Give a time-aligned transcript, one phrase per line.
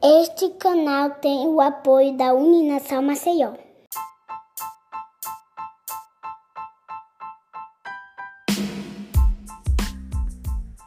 [0.00, 3.54] Este canal tem o apoio da Uninação Maceió.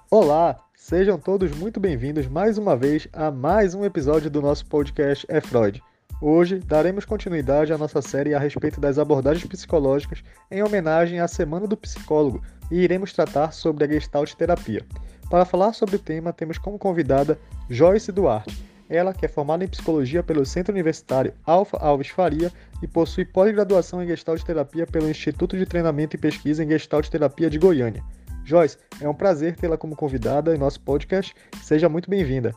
[0.09, 5.25] Olá, sejam todos muito bem-vindos mais uma vez a mais um episódio do nosso podcast
[5.27, 5.83] É Freud.
[6.21, 11.67] Hoje daremos continuidade à nossa série a respeito das abordagens psicológicas em homenagem à Semana
[11.67, 12.41] do Psicólogo
[12.71, 14.85] e iremos tratar sobre a Gestalt Terapia.
[15.31, 17.39] Para falar sobre o tema, temos como convidada
[17.69, 18.61] Joyce Duarte.
[18.89, 22.51] Ela, que é formada em psicologia pelo Centro Universitário Alfa Alves Faria
[22.83, 27.49] e possui pós-graduação em Gestalt Terapia pelo Instituto de Treinamento e Pesquisa em Gestalt Terapia
[27.49, 28.03] de Goiânia.
[28.43, 31.33] Joyce, é um prazer tê-la como convidada em nosso podcast.
[31.63, 32.53] Seja muito bem-vinda.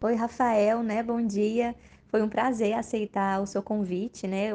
[0.00, 1.02] Oi, Rafael, né?
[1.02, 1.74] Bom dia.
[2.08, 4.48] Foi um prazer aceitar o seu convite, né?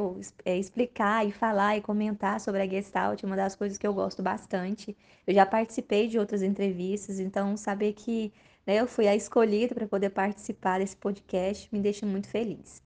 [0.43, 4.23] É, explicar e falar e comentar sobre a Gestalt, uma das coisas que eu gosto
[4.23, 4.97] bastante.
[5.25, 8.33] Eu já participei de outras entrevistas, então saber que
[8.65, 12.81] né, eu fui a escolhida para poder participar desse podcast me deixa muito feliz.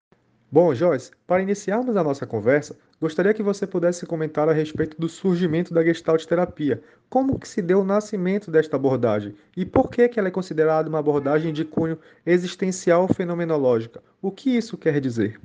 [0.51, 5.09] Bom, Joyce, para iniciarmos a nossa conversa, gostaria que você pudesse comentar a respeito do
[5.09, 6.81] surgimento da Gestalt terapia.
[7.11, 10.89] Como que se deu o nascimento desta abordagem e por que, que ela é considerada
[10.89, 14.01] uma abordagem de cunho existencial fenomenológica?
[14.23, 15.41] O que isso quer dizer?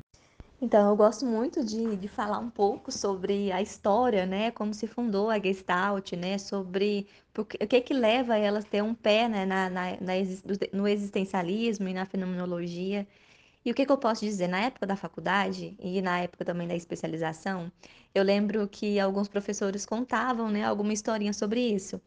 [0.62, 4.86] Então, eu gosto muito de, de falar um pouco sobre a história, né, como se
[4.86, 9.28] fundou a Gestalt, né, sobre porque, o que que leva ela a ter um pé
[9.28, 10.14] né, na, na, na,
[10.72, 13.08] no existencialismo e na fenomenologia.
[13.68, 14.48] E o que, que eu posso dizer?
[14.48, 17.70] Na época da faculdade e na época também da especialização,
[18.16, 22.00] eu lembro que alguns professores contavam, né, alguma historinha sobre isso.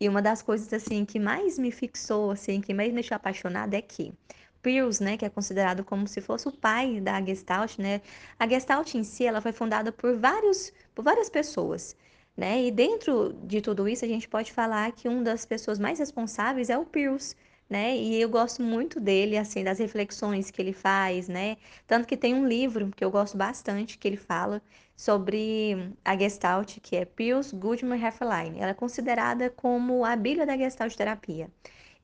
[0.00, 3.76] E uma das coisas assim que mais me fixou, assim, que mais me deixou apaixonada
[3.76, 4.14] é que
[4.62, 8.00] Peirce, né, que é considerado como se fosse o pai da Gestalt, né?
[8.38, 11.94] A Gestalt em si, ela foi fundada por vários, por várias pessoas,
[12.34, 12.62] né?
[12.64, 16.70] E dentro de tudo isso, a gente pode falar que uma das pessoas mais responsáveis
[16.70, 17.36] é o Peirce,
[17.68, 17.96] né?
[17.96, 21.56] E eu gosto muito dele, assim, das reflexões que ele faz, né?
[21.86, 24.62] Tanto que tem um livro que eu gosto bastante que ele fala
[24.96, 28.58] sobre a Gestalt, que é Pius Goodman Hefferlein.
[28.58, 31.50] Ela é considerada como a Bíblia da Gestalt terapia.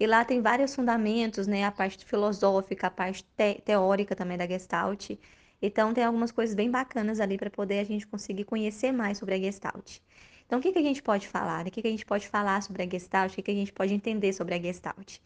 [0.00, 1.64] E lá tem vários fundamentos, né?
[1.64, 5.10] A parte filosófica, a parte te teórica também da Gestalt.
[5.60, 9.34] Então tem algumas coisas bem bacanas ali para poder a gente conseguir conhecer mais sobre
[9.34, 9.98] a Gestalt.
[10.46, 11.66] Então, o que, que a gente pode falar?
[11.66, 13.32] O que, que a gente pode falar sobre a Gestalt?
[13.32, 15.18] O que, que a gente pode entender sobre a Gestalt?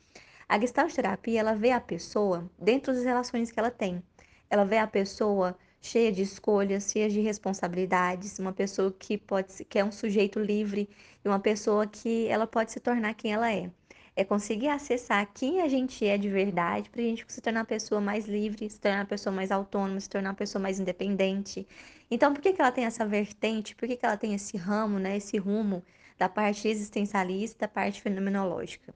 [0.52, 4.02] A Gestalt terapia, ela vê a pessoa dentro das relações que ela tem.
[4.50, 9.78] Ela vê a pessoa cheia de escolhas, cheia de responsabilidades, uma pessoa que pode que
[9.78, 10.90] é um sujeito livre
[11.24, 13.70] e uma pessoa que ela pode se tornar quem ela é.
[14.14, 17.64] É conseguir acessar quem a gente é de verdade para a gente se tornar uma
[17.64, 21.66] pessoa mais livre, se tornar uma pessoa mais autônoma, se tornar uma pessoa mais independente.
[22.10, 23.74] Então, por que, que ela tem essa vertente?
[23.74, 25.82] Por que, que ela tem esse ramo, né, esse rumo
[26.18, 28.94] da parte existencialista, da parte fenomenológica?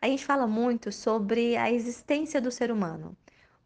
[0.00, 3.16] A gente fala muito sobre a existência do ser humano.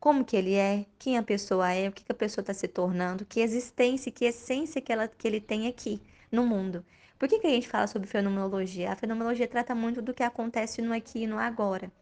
[0.01, 2.67] Como que ele é, quem a pessoa é, o que, que a pessoa está se
[2.67, 6.01] tornando, que existência, que essência que, ela, que ele tem aqui
[6.31, 6.85] no mundo.
[7.19, 8.93] Por que, que a gente fala sobre fenomenologia?
[8.93, 11.93] A fenomenologia trata muito do que acontece no aqui e no agora.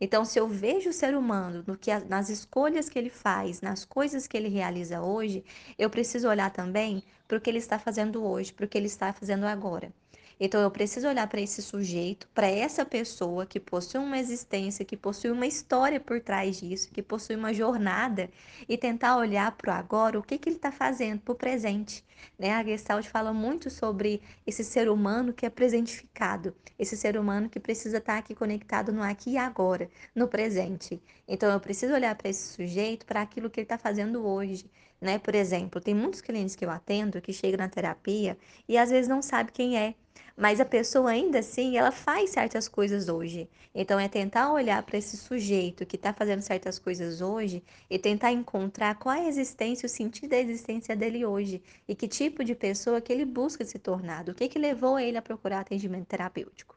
[0.00, 3.84] Então, se eu vejo o ser humano no que, nas escolhas que ele faz, nas
[3.84, 5.44] coisas que ele realiza hoje,
[5.76, 8.86] eu preciso olhar também para o que ele está fazendo hoje, para o que ele
[8.86, 9.92] está fazendo agora.
[10.40, 14.96] Então eu preciso olhar para esse sujeito, para essa pessoa que possui uma existência, que
[14.96, 18.30] possui uma história por trás disso, que possui uma jornada
[18.66, 22.02] e tentar olhar para o agora, o que, que ele está fazendo para o presente.
[22.38, 22.52] Né?
[22.52, 27.60] A Gestalt fala muito sobre esse ser humano que é presentificado, esse ser humano que
[27.60, 31.02] precisa estar tá aqui conectado no aqui e agora, no presente.
[31.28, 34.70] Então eu preciso olhar para esse sujeito, para aquilo que ele está fazendo hoje.
[35.00, 35.18] Né?
[35.18, 38.36] Por exemplo, tem muitos clientes que eu atendo que chegam na terapia
[38.68, 39.94] e às vezes não sabe quem é
[40.40, 43.46] mas a pessoa ainda assim, ela faz certas coisas hoje.
[43.74, 48.32] Então é tentar olhar para esse sujeito que está fazendo certas coisas hoje e tentar
[48.32, 52.54] encontrar qual é a existência, o sentido da existência dele hoje e que tipo de
[52.54, 56.74] pessoa que ele busca se tornar, o que que levou ele a procurar atendimento terapêutico.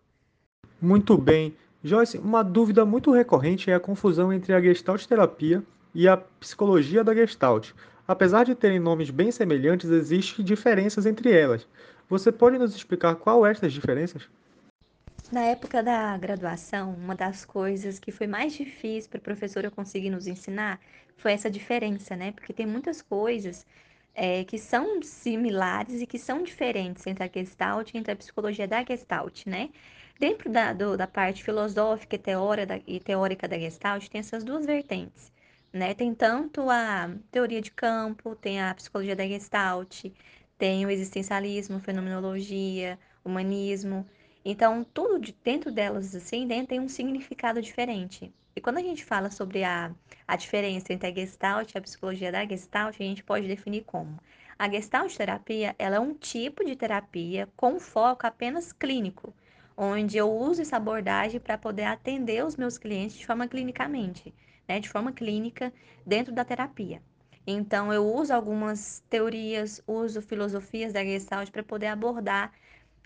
[0.82, 1.56] Muito bem.
[1.82, 5.64] Joyce, uma dúvida muito recorrente é a confusão entre a Gestalt terapia
[5.96, 7.72] e a psicologia da Gestalt.
[8.08, 11.68] Apesar de terem nomes bem semelhantes, existem diferenças entre elas.
[12.10, 14.30] Você pode nos explicar qual é estas diferenças?
[15.32, 20.10] Na época da graduação, uma das coisas que foi mais difícil para a professora conseguir
[20.10, 20.80] nos ensinar
[21.18, 22.32] foi essa diferença, né?
[22.32, 23.66] Porque tem muitas coisas
[24.14, 28.68] é, que são similares e que são diferentes entre a Gestalt e entre a psicologia
[28.68, 29.70] da Gestalt, né?
[30.20, 34.44] Dentro da, do, da parte filosófica e, teórica da, e teórica da Gestalt, tem essas
[34.44, 35.33] duas vertentes,
[35.74, 35.94] né?
[35.94, 40.06] Tem tanto a teoria de campo, tem a psicologia da Gestalt,
[40.58, 44.06] tem o existencialismo, fenomenologia, humanismo.
[44.46, 48.34] Então, tudo de, dentro delas, assim, dentro, tem um significado diferente.
[48.56, 49.92] E quando a gente fala sobre a,
[50.28, 54.20] a diferença entre a Gestalt e a psicologia da Gestalt, a gente pode definir como
[54.58, 59.34] a Gestalt terapia ela é um tipo de terapia com foco apenas clínico,
[59.76, 64.34] onde eu uso essa abordagem para poder atender os meus clientes de forma clinicamente,
[64.68, 65.74] né, de forma clínica
[66.06, 67.02] dentro da terapia.
[67.46, 72.54] Então, eu uso algumas teorias, uso filosofias da Gestalt para poder abordar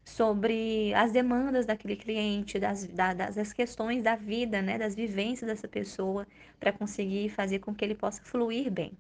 [0.06, 6.25] sobre as demandas daquele cliente, das, das questões da vida, né, das vivências dessa pessoa,
[6.59, 8.98] para conseguir fazer com que ele possa fluir bem.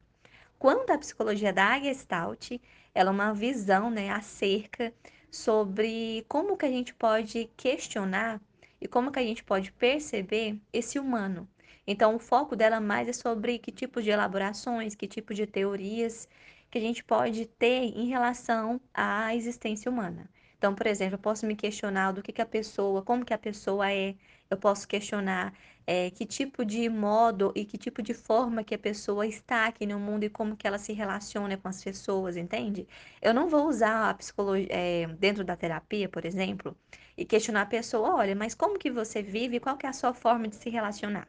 [0.59, 2.51] Quanto à psicologia da Gestalt,
[2.93, 4.91] ela é uma visão né, acerca
[5.31, 8.41] sobre como que a gente pode questionar
[8.81, 11.47] e como que a gente pode perceber esse humano.
[11.85, 16.27] Então, o foco dela mais é sobre que tipo de elaborações, que tipo de teorias
[16.69, 20.29] que a gente pode ter em relação à existência humana.
[20.57, 23.37] Então, por exemplo, eu posso me questionar do que, que a pessoa, como que a
[23.37, 24.15] pessoa é,
[24.49, 25.53] eu posso questionar
[25.85, 29.85] é, que tipo de modo e que tipo de forma que a pessoa está aqui
[29.85, 32.87] no mundo e como que ela se relaciona com as pessoas, entende?
[33.21, 36.75] Eu não vou usar a psicologia é, dentro da terapia, por exemplo,
[37.15, 39.59] e questionar a pessoa, olha, mas como que você vive?
[39.59, 41.27] Qual que é a sua forma de se relacionar?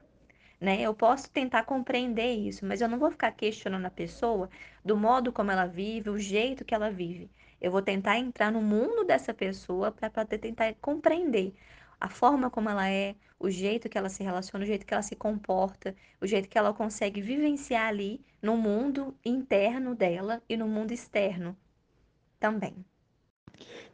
[0.61, 0.81] Né?
[0.83, 4.51] Eu posso tentar compreender isso, mas eu não vou ficar questionando a pessoa
[4.85, 7.31] do modo como ela vive, o jeito que ela vive.
[7.61, 11.55] Eu vou tentar entrar no mundo dessa pessoa para tentar compreender
[12.01, 15.03] a forma como ela é, o jeito que ela se relaciona, o jeito que ela
[15.03, 20.69] se comporta, o jeito que ela consegue vivenciar ali no mundo interno dela e no
[20.69, 21.57] mundo externo
[22.39, 22.85] também.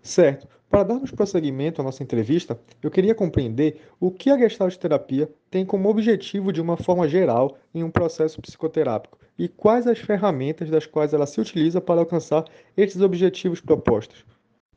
[0.03, 0.47] Certo.
[0.69, 5.65] Para darmos prosseguimento à nossa entrevista, eu queria compreender o que a Gestalt terapia tem
[5.65, 10.85] como objetivo de uma forma geral em um processo psicoterápico e quais as ferramentas das
[10.85, 12.45] quais ela se utiliza para alcançar
[12.77, 14.25] esses objetivos propostos.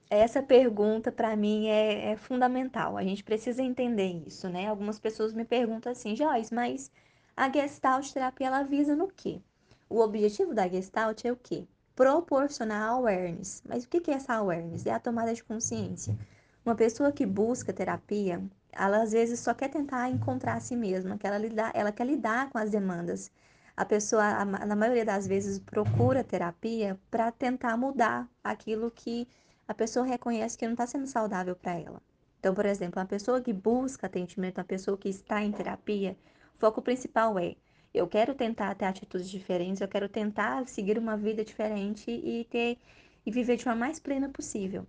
[0.09, 2.95] Essa pergunta, para mim, é, é, fundamental.
[2.95, 4.67] A gente precisa entender isso, né?
[4.67, 6.91] Algumas pessoas me perguntam assim, Joyce, mas
[7.35, 9.41] a Gestalt terapia, ela visa no quê?
[9.89, 11.65] O objetivo da Gestalt é o quê?
[11.97, 13.63] Proporcionar awareness.
[13.67, 14.85] Mas o que é essa awareness?
[14.85, 16.15] É a tomada de consciência.
[16.63, 18.39] Uma pessoa que busca terapia,
[18.71, 21.37] ela às vezes só quer tentar encontrar a si mesma, que ela,
[21.73, 23.31] ela quer lidar com as demandas.
[23.75, 29.27] A pessoa, na maioria das vezes, procura terapia para tentar mudar aquilo que
[29.67, 31.99] a pessoa reconhece que não está sendo saudável para ela.
[32.39, 36.15] Então, por exemplo, uma pessoa que busca atendimento, uma pessoa que está em terapia,
[36.55, 37.55] o foco principal é:
[37.97, 42.77] eu quero tentar ter atitudes diferentes, eu quero tentar seguir uma vida diferente e ter
[43.25, 44.87] e viver de uma mais plena possível.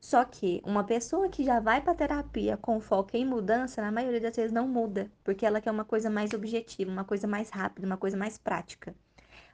[0.00, 4.20] Só que uma pessoa que já vai para terapia com foco em mudança, na maioria
[4.20, 7.86] das vezes não muda, porque ela quer uma coisa mais objetiva, uma coisa mais rápida,
[7.86, 8.94] uma coisa mais prática.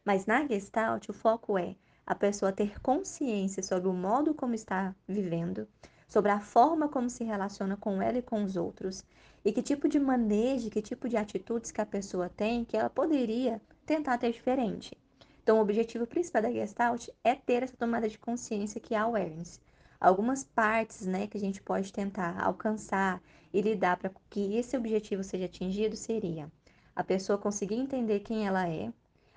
[0.04, 1.74] Mas na Gestalt, o foco é
[2.06, 5.66] a pessoa ter consciência sobre o modo como está vivendo,
[6.08, 9.04] sobre a forma como se relaciona com ela e com os outros,
[9.44, 12.90] e que tipo de manejo, que tipo de atitudes que a pessoa tem que ela
[12.90, 14.96] poderia tentar ter diferente.
[15.42, 19.02] Então, o objetivo principal da Gestalt é ter essa tomada de consciência que é a
[19.02, 19.60] awareness.
[20.00, 25.22] Algumas partes né, que a gente pode tentar alcançar e lidar para que esse objetivo
[25.22, 26.50] seja atingido seria
[26.96, 28.90] a pessoa conseguir entender quem ela é,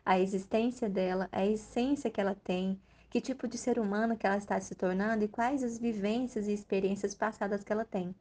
[0.05, 2.79] a existência dela, a essência que ela tem,
[3.09, 6.53] que tipo de ser humano que ela está se tornando e quais as vivências e
[6.53, 8.13] experiências passadas que ela tem.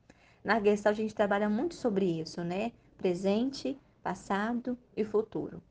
[0.42, 2.72] Na Gestalt a gente trabalha muito sobre isso, né?
[2.96, 5.62] Presente, passado e futuro.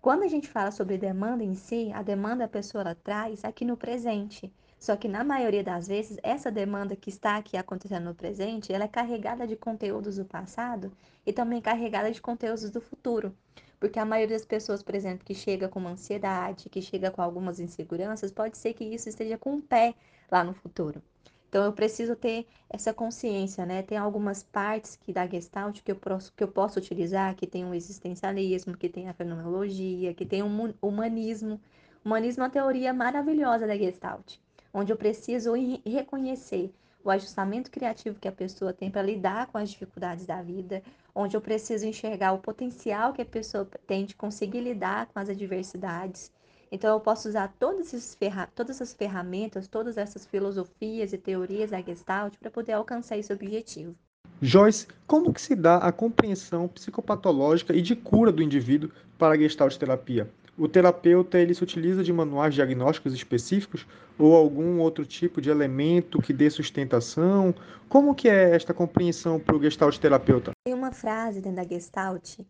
[0.00, 3.64] Quando a gente fala sobre demanda em si, a demanda a pessoa ela traz aqui
[3.64, 4.52] no presente.
[4.78, 8.84] Só que na maioria das vezes, essa demanda que está aqui acontecendo no presente, ela
[8.84, 10.92] é carregada de conteúdos do passado
[11.24, 13.32] e também carregada de conteúdos do futuro.
[13.82, 17.20] Porque a maioria das pessoas, por exemplo, que chega com uma ansiedade, que chega com
[17.20, 19.96] algumas inseguranças, pode ser que isso esteja com um pé
[20.30, 21.02] lá no futuro.
[21.48, 23.82] Então eu preciso ter essa consciência, né?
[23.82, 27.64] Tem algumas partes que da Gestalt que eu posso, que eu posso utilizar, que tem
[27.64, 30.46] o existencialismo, que tem a fenomenologia, que tem o
[30.80, 31.60] humanismo.
[32.04, 34.36] O humanismo é uma teoria maravilhosa da Gestalt,
[34.72, 36.72] onde eu preciso reconhecer
[37.02, 40.80] o ajustamento criativo que a pessoa tem para lidar com as dificuldades da vida,
[41.14, 45.28] onde eu preciso enxergar o potencial que a pessoa tem de conseguir lidar com as
[45.28, 46.32] adversidades.
[46.70, 48.18] Então, eu posso usar todas, essas,
[48.54, 53.94] todas ferramentas, todas essas filosofias e teorias da Gestalt para poder alcançar esse objetivo.
[54.40, 59.38] Joyce, como que se dá a compreensão psicopatológica e de cura do indivíduo para a
[59.38, 60.28] Gestalt terapia?
[60.58, 63.86] O terapeuta ele se utiliza de manuais diagnósticos específicos
[64.18, 67.54] ou algum outro tipo de elemento que dê sustentação?
[67.88, 70.52] Como que é esta compreensão para o Gestalt terapeuta?
[70.64, 72.40] Tem uma frase dentro da Gestalt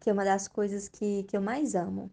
[0.00, 2.10] que é uma das coisas que, que eu mais amo.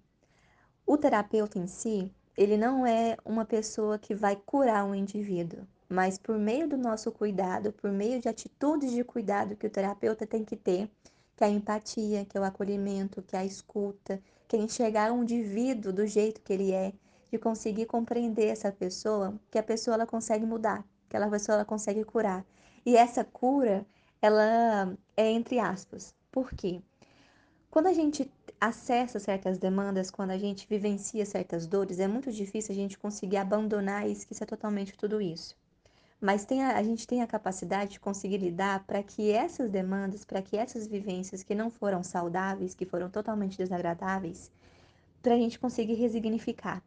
[0.85, 5.67] O terapeuta em si, ele não é uma pessoa que vai curar um indivíduo.
[5.87, 10.25] mas por meio do nosso cuidado, por meio de atitudes de cuidado que o terapeuta
[10.25, 10.89] tem que ter,
[11.37, 15.11] que é a empatia, que é o acolhimento, que é a escuta, que é enxergar
[15.11, 16.93] o indivíduo do jeito que ele é,
[17.31, 21.65] de conseguir compreender essa pessoa, que a pessoa ela consegue mudar, que a pessoa ela
[21.65, 22.45] consegue curar.
[22.85, 23.85] E essa cura,
[24.21, 26.13] ela é entre aspas.
[26.31, 26.81] Por quê?
[27.69, 32.71] Quando a gente acessa certas demandas, quando a gente vivencia certas dores, é muito difícil
[32.73, 35.57] a gente conseguir abandonar e esquecer totalmente tudo isso.
[36.19, 40.41] Mas a, a gente tem a capacidade de conseguir lidar para que essas demandas, para
[40.41, 44.51] que essas vivências que não foram saudáveis, que foram totalmente desagradáveis,
[45.21, 46.81] para a gente conseguir resignificar.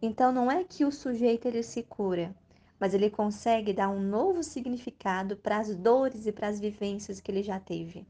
[0.00, 2.34] Então não é que o sujeito ele se cura,
[2.80, 7.30] mas ele consegue dar um novo significado para as dores e para as vivências que
[7.30, 8.06] ele já teve.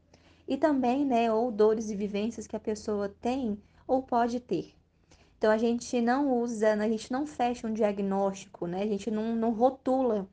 [0.47, 4.73] E também, né, ou dores e vivências que a pessoa tem ou pode ter.
[5.37, 8.81] Então a gente não usa, a gente não fecha um diagnóstico, né?
[8.81, 10.27] A gente não, não rotula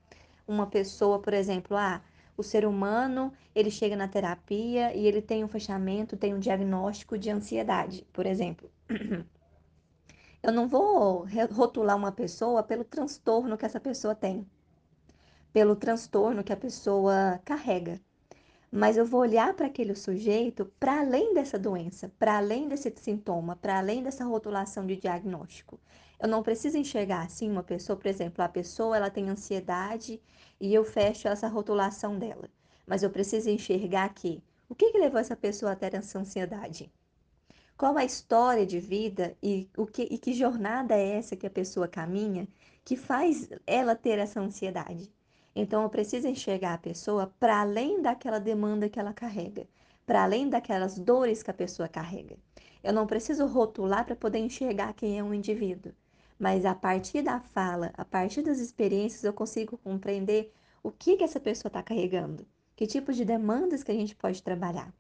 [0.50, 2.02] uma pessoa, por exemplo, ah,
[2.36, 7.18] o ser humano, ele chega na terapia e ele tem um fechamento, tem um diagnóstico
[7.18, 8.70] de ansiedade, por exemplo.
[10.42, 14.46] Eu não vou rotular uma pessoa pelo transtorno que essa pessoa tem,
[15.52, 18.00] pelo transtorno que a pessoa carrega.
[18.72, 23.56] Mas eu vou olhar para aquele sujeito para além dessa doença, para além desse sintoma,
[23.56, 25.78] para além dessa rotulação de diagnóstico.
[26.22, 30.20] Eu não preciso enxergar assim uma pessoa, por exemplo, a pessoa ela tem ansiedade
[30.60, 32.50] e eu fecho essa rotulação dela.
[32.86, 36.92] Mas eu preciso enxergar que o que, que levou essa pessoa a ter essa ansiedade?
[37.74, 41.50] Qual a história de vida e, o que, e que jornada é essa que a
[41.50, 42.46] pessoa caminha
[42.84, 45.10] que faz ela ter essa ansiedade?
[45.56, 49.66] Então, eu preciso enxergar a pessoa para além daquela demanda que ela carrega,
[50.04, 52.36] para além daquelas dores que a pessoa carrega.
[52.84, 55.92] Eu não preciso rotular para poder enxergar quem é um indivíduo,
[56.40, 60.50] mas a partir da fala, a partir das experiências, eu consigo compreender
[60.82, 64.42] o que, que essa pessoa está carregando, que tipo de demandas que a gente pode
[64.42, 64.90] trabalhar.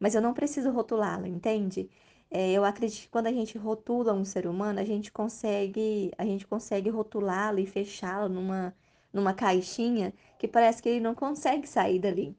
[0.00, 1.88] Mas eu não preciso rotulá-la, entende?
[2.28, 6.24] É, eu acredito que quando a gente rotula um ser humano, a gente consegue, a
[6.24, 8.74] gente consegue rotulá-lo e fechá-lo numa,
[9.12, 12.36] numa caixinha que parece que ele não consegue sair dali.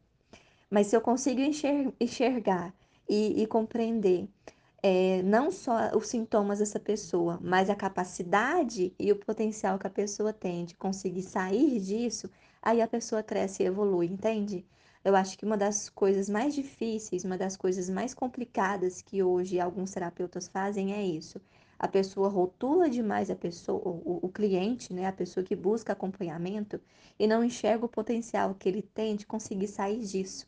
[0.70, 1.40] Mas se eu consigo
[1.98, 2.74] enxergar
[3.08, 4.28] e, e compreender
[4.82, 9.90] é, não só os sintomas dessa pessoa, mas a capacidade e o potencial que a
[9.90, 12.30] pessoa tem de conseguir sair disso,
[12.62, 14.66] aí a pessoa cresce e evolui, entende?
[15.04, 19.60] Eu acho que uma das coisas mais difíceis, uma das coisas mais complicadas que hoje
[19.60, 21.40] alguns terapeutas fazem é isso.
[21.78, 26.82] A pessoa rotula demais a pessoa, o, o cliente, né, a pessoa que busca acompanhamento,
[27.18, 30.46] e não enxerga o potencial que ele tem de conseguir sair disso.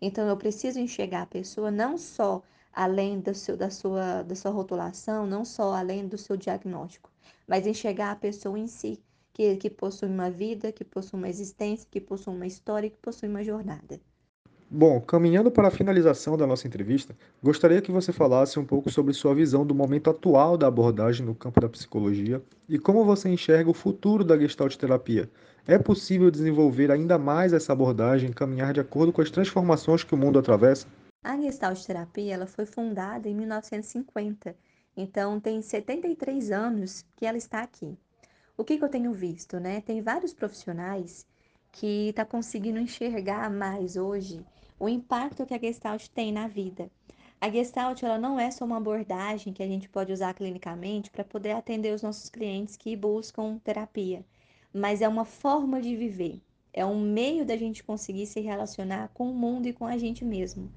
[0.00, 2.42] Então eu preciso enxergar a pessoa não só
[2.72, 7.10] além do seu, da, sua, da sua rotulação, não só além do seu diagnóstico,
[7.46, 8.98] mas enxergar a pessoa em si,
[9.32, 13.28] que, que possui uma vida, que possui uma existência, que possui uma história, que possui
[13.28, 14.00] uma jornada.
[14.74, 19.12] Bom, caminhando para a finalização da nossa entrevista, gostaria que você falasse um pouco sobre
[19.12, 23.68] sua visão do momento atual da abordagem no campo da psicologia e como você enxerga
[23.68, 25.28] o futuro da Gestalt terapia.
[25.66, 30.14] É possível desenvolver ainda mais essa abordagem e caminhar de acordo com as transformações que
[30.14, 30.86] o mundo atravessa?
[31.22, 34.56] A Gestalt terapia ela foi fundada em 1950,
[34.96, 37.96] então tem 73 anos que ela está aqui
[38.56, 39.80] o que, que eu tenho visto, né?
[39.80, 41.26] Tem vários profissionais
[41.70, 44.44] que estão tá conseguindo enxergar mais hoje
[44.78, 46.90] o impacto que a Gestalt tem na vida.
[47.40, 51.24] A Gestalt ela não é só uma abordagem que a gente pode usar clinicamente para
[51.24, 54.24] poder atender os nossos clientes que buscam terapia,
[54.72, 56.40] mas é uma forma de viver,
[56.72, 60.24] é um meio da gente conseguir se relacionar com o mundo e com a gente
[60.24, 60.70] mesmo.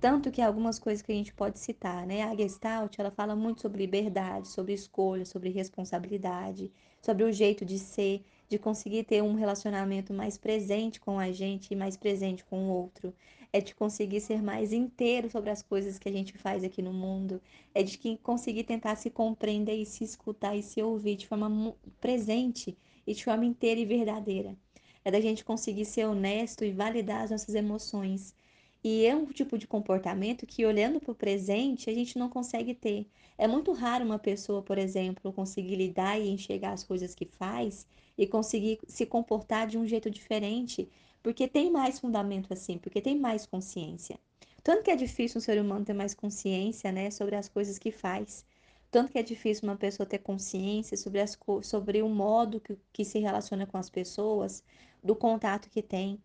[0.00, 2.22] Tanto que algumas coisas que a gente pode citar, né?
[2.22, 6.70] A Gestalt, ela fala muito sobre liberdade, sobre escolha, sobre responsabilidade,
[7.02, 11.72] sobre o jeito de ser, de conseguir ter um relacionamento mais presente com a gente
[11.72, 13.12] e mais presente com o outro.
[13.52, 16.92] É de conseguir ser mais inteiro sobre as coisas que a gente faz aqui no
[16.92, 17.42] mundo.
[17.74, 22.78] É de conseguir tentar se compreender e se escutar e se ouvir de forma presente
[23.04, 24.56] e de forma inteira e verdadeira.
[25.04, 28.37] É da gente conseguir ser honesto e validar as nossas emoções
[28.82, 32.74] e é um tipo de comportamento que, olhando para o presente, a gente não consegue
[32.74, 33.06] ter.
[33.36, 37.86] É muito raro uma pessoa, por exemplo, conseguir lidar e enxergar as coisas que faz
[38.16, 40.88] e conseguir se comportar de um jeito diferente,
[41.22, 44.18] porque tem mais fundamento assim, porque tem mais consciência.
[44.62, 47.90] Tanto que é difícil um ser humano ter mais consciência né, sobre as coisas que
[47.90, 48.44] faz.
[48.90, 53.04] Tanto que é difícil uma pessoa ter consciência sobre, as, sobre o modo que, que
[53.04, 54.64] se relaciona com as pessoas,
[55.02, 56.20] do contato que tem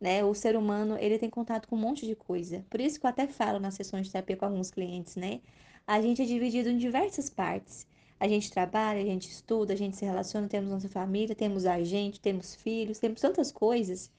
[0.00, 0.24] né?
[0.24, 2.64] O ser humano, ele tem contato com um monte de coisa.
[2.70, 5.40] Por isso que eu até falo nas sessões de terapia com alguns clientes, né?
[5.86, 7.86] A gente é dividido em diversas partes.
[8.20, 11.82] A gente trabalha, a gente estuda, a gente se relaciona, temos nossa família, temos a
[11.82, 14.10] gente, temos filhos, temos tantas coisas.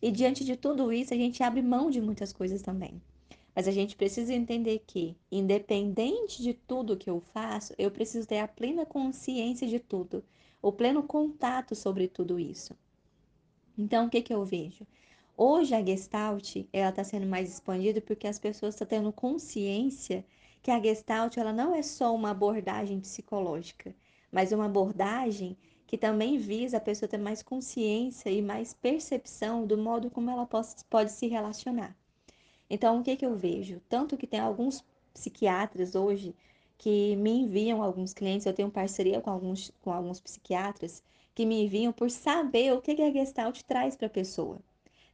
[0.00, 3.02] E diante de tudo isso, a gente abre mão de muitas coisas também.
[3.54, 8.38] Mas a gente precisa entender que, independente de tudo que eu faço, eu preciso ter
[8.38, 10.22] a plena consciência de tudo,
[10.62, 12.76] o pleno contato sobre tudo isso.
[13.76, 14.86] Então, o que, que eu vejo?
[15.40, 20.24] Hoje a Gestalt ela está sendo mais expandida porque as pessoas estão tendo consciência
[20.60, 23.94] que a Gestalt ela não é só uma abordagem psicológica,
[24.32, 29.78] mas uma abordagem que também visa a pessoa ter mais consciência e mais percepção do
[29.78, 31.96] modo como ela pode, pode se relacionar.
[32.68, 33.80] Então, o que, que eu vejo?
[33.88, 36.34] Tanto que tem alguns psiquiatras hoje
[36.76, 41.00] que me enviam alguns clientes, eu tenho parceria com alguns, com alguns psiquiatras
[41.32, 44.60] que me enviam por saber o que, que a Gestalt traz para a pessoa.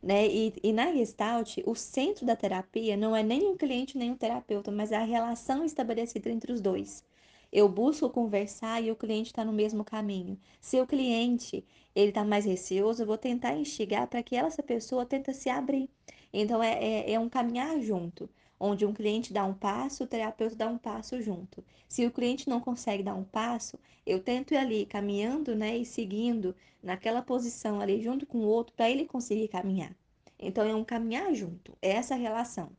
[0.05, 0.27] Né?
[0.29, 4.17] E, e, na Gestalt, o centro da terapia não é nem o cliente nem o
[4.17, 7.03] terapeuta, mas é a relação estabelecida entre os dois.
[7.51, 10.39] Eu busco conversar e o cliente está no mesmo caminho.
[10.61, 15.07] Se o cliente ele está mais receoso, eu vou tentar instigar para que essa pessoa
[15.07, 15.89] tente se abrir.
[16.33, 18.29] Então, é, é, é um caminhar junto,
[18.65, 21.63] onde um cliente dá um passo, o terapeuta dá um passo junto.
[21.87, 25.85] Se o cliente não consegue dar um passo, eu tento ir ali caminhando, né, e
[25.85, 29.95] seguindo naquela posição ali junto com o outro para ele conseguir caminhar.
[30.39, 32.71] Então, é um caminhar junto, é essa relação.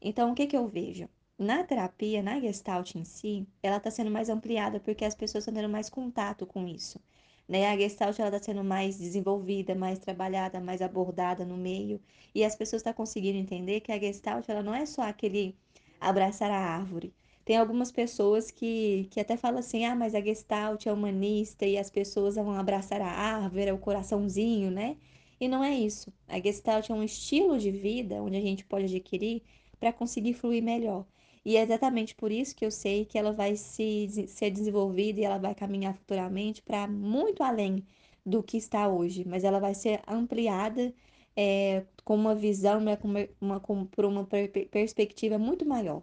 [0.00, 1.08] Então, o que, que eu vejo?
[1.36, 5.54] Na terapia, na Gestalt em si, ela está sendo mais ampliada porque as pessoas estão
[5.54, 7.00] tendo mais contato com isso.
[7.48, 7.66] Né?
[7.68, 12.00] A Gestalt está sendo mais desenvolvida, mais trabalhada, mais abordada no meio.
[12.34, 15.56] E as pessoas estão tá conseguindo entender que a Gestalt ela não é só aquele
[16.00, 17.12] abraçar a árvore.
[17.44, 21.76] Tem algumas pessoas que, que até falam assim, ah, mas a Gestalt é humanista e
[21.78, 24.96] as pessoas vão abraçar a árvore, é o coraçãozinho, né?
[25.38, 26.12] E não é isso.
[26.26, 29.42] A Gestalt é um estilo de vida onde a gente pode adquirir
[29.78, 31.04] para conseguir fluir melhor.
[31.44, 35.24] E é exatamente por isso que eu sei que ela vai se, ser desenvolvida e
[35.24, 37.84] ela vai caminhar futuramente para muito além
[38.24, 40.92] do que está hoje, mas ela vai ser ampliada
[41.36, 43.08] é, com uma visão, né, com
[43.40, 46.02] uma, com, por uma per perspectiva muito maior.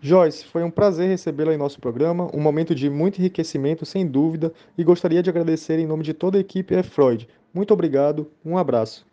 [0.00, 4.52] Joyce, foi um prazer recebê-la em nosso programa, um momento de muito enriquecimento, sem dúvida,
[4.76, 6.90] e gostaria de agradecer em nome de toda a equipe F.
[6.90, 7.28] Freud.
[7.54, 9.06] Muito obrigado, um abraço.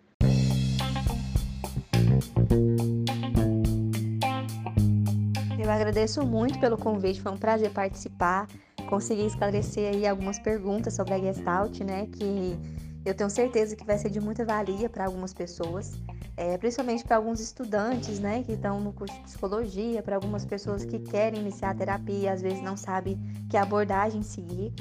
[5.82, 8.48] Agradeço muito pelo convite, foi um prazer participar,
[8.88, 12.56] conseguir esclarecer aí algumas perguntas sobre a Gestalt, né, que
[13.04, 16.00] eu tenho certeza que vai ser de muita valia para algumas pessoas,
[16.38, 20.86] é, principalmente para alguns estudantes, né, que estão no curso de psicologia, para algumas pessoas
[20.86, 24.72] que querem iniciar a terapia e às vezes não sabem que abordagem seguir.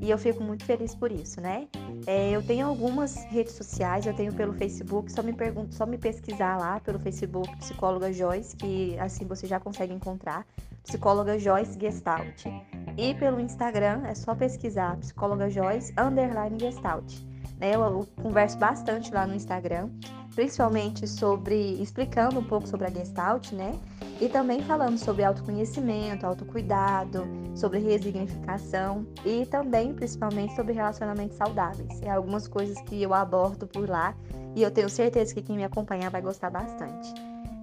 [0.00, 1.68] E eu fico muito feliz por isso, né?
[2.06, 5.98] É, eu tenho algumas redes sociais, eu tenho pelo Facebook, só me pergunto, só me
[5.98, 10.46] pesquisar lá pelo Facebook Psicóloga Joyce, que assim você já consegue encontrar,
[10.84, 12.46] Psicóloga Joyce Gestalt.
[12.96, 17.14] E pelo Instagram é só pesquisar Psicóloga Joyce underline Gestalt.
[17.60, 17.74] Né?
[17.74, 19.90] Eu, converso bastante lá no Instagram,
[20.34, 23.78] principalmente sobre explicando um pouco sobre a Gestalt, né?
[24.20, 27.24] E também falando sobre autoconhecimento, autocuidado,
[27.58, 32.00] sobre resignificação e também, principalmente, sobre relacionamentos saudáveis.
[32.02, 34.14] É algumas coisas que eu abordo por lá
[34.54, 37.12] e eu tenho certeza que quem me acompanhar vai gostar bastante.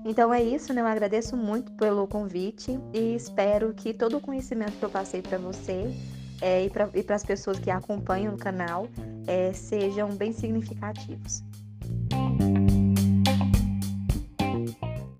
[0.06, 0.82] Então é isso, né?
[0.82, 5.38] Eu agradeço muito pelo convite e espero que todo o conhecimento que eu passei para
[5.38, 5.92] você
[6.42, 8.88] é, e para as pessoas que acompanham o canal
[9.26, 11.44] é, sejam bem significativos.